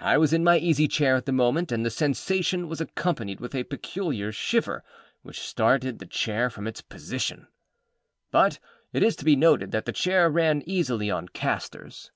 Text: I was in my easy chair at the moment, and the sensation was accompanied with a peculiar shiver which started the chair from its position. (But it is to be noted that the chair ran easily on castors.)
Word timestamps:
I 0.00 0.18
was 0.18 0.32
in 0.32 0.42
my 0.42 0.58
easy 0.58 0.88
chair 0.88 1.14
at 1.14 1.26
the 1.26 1.32
moment, 1.32 1.70
and 1.70 1.86
the 1.86 1.90
sensation 1.90 2.66
was 2.68 2.80
accompanied 2.80 3.38
with 3.38 3.54
a 3.54 3.62
peculiar 3.62 4.32
shiver 4.32 4.82
which 5.22 5.38
started 5.38 6.00
the 6.00 6.06
chair 6.08 6.50
from 6.50 6.66
its 6.66 6.80
position. 6.82 7.46
(But 8.32 8.58
it 8.92 9.04
is 9.04 9.14
to 9.14 9.24
be 9.24 9.36
noted 9.36 9.70
that 9.70 9.84
the 9.84 9.92
chair 9.92 10.28
ran 10.28 10.64
easily 10.66 11.08
on 11.08 11.28
castors.) 11.28 12.10